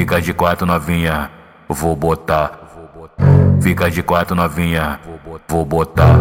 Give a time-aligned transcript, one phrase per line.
[0.00, 1.30] Fica de quatro novinha,
[1.68, 2.52] vou botar.
[3.60, 4.98] Fica de quatro novinha,
[5.46, 6.16] vou botar.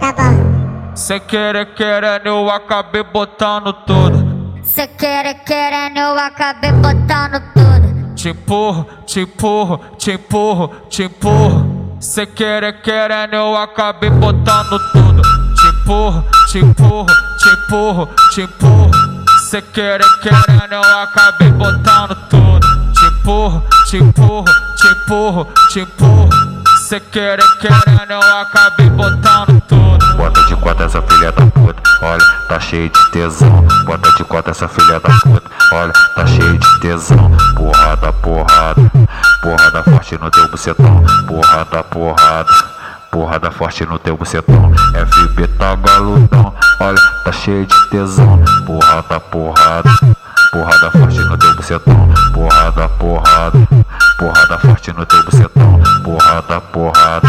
[0.00, 0.96] Tá bom.
[0.96, 4.64] Cê querer querendo, eu acabei botando tudo.
[4.64, 8.14] Cê querer querendo, eu acabei botando tudo.
[8.16, 11.96] Te empurro, te empurro, te empurro, te empurro.
[12.00, 15.22] Cê querer querendo, eu acabei botando tudo.
[15.54, 17.06] Te empurro, te empurro,
[17.38, 18.90] te empurro, te empurro.
[19.48, 22.39] Cê querer querendo, eu acabei botando tudo.
[23.30, 24.44] Empurro, te empurro,
[24.74, 26.28] te empurro, te empurro.
[26.88, 30.16] Cê querer querendo, eu acabei botando tudo.
[30.16, 33.64] Bota de quatro essa filha da puta, olha, tá cheio de tesão.
[33.84, 37.30] Bota de quatro essa filha da puta, olha, tá cheio de tesão.
[37.54, 38.92] Porrada, porrada,
[39.40, 41.04] porrada forte no teu bucetão.
[41.28, 42.50] Porrada, porrada,
[43.12, 44.72] porrada forte no teu bucetão.
[44.74, 48.42] FB tá galudão, olha, tá cheio de tesão.
[48.66, 49.88] Porrada, porrada,
[50.50, 52.08] porrada forte no teu bucetão.
[52.34, 53.68] Porrada, porrada,
[54.18, 55.80] porrada forte no teu bucetão.
[56.04, 57.28] Porrada, porrada,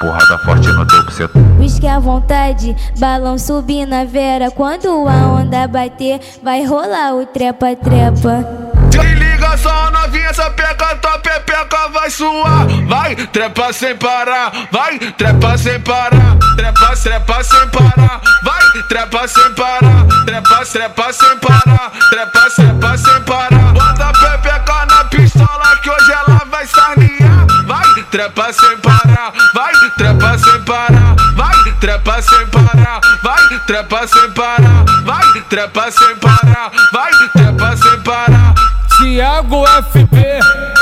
[0.00, 1.42] porrada forte no teu bucetão.
[1.58, 4.50] Whisky à vontade, balão subir na vera.
[4.50, 8.44] Quando a onda bater, vai rolar o trepa-trepa.
[8.90, 14.98] Se liga só novinha, essa peca, tua pepeca vai suar Vai, trepa sem parar, vai,
[14.98, 21.92] trepa sem parar Trepa, trepa sem parar, vai, trepa sem parar Trepa, trepa sem parar,
[22.10, 23.72] Trepa, sepa sem parar.
[23.72, 27.46] Bota a na pistola que hoje ela vai sarnear.
[27.68, 29.32] Vai, trepa sem parar.
[29.54, 31.14] Vai, trepa sem parar.
[31.36, 33.00] Vai, trepa sem parar.
[33.22, 34.84] Vai, trepa sem parar.
[35.04, 36.72] Vai, trepa sem parar.
[36.92, 38.54] Vai, trepa sem parar.
[38.96, 40.40] Tiago FB,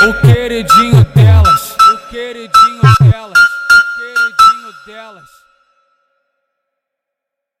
[0.09, 1.75] o queridinho delas.
[1.93, 3.39] O queridinho delas.
[3.39, 5.48] O queridinho delas.